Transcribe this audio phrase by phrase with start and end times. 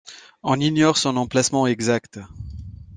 [0.41, 2.19] On ignore son emplacement exact.